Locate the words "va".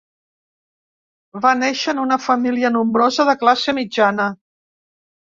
1.43-1.51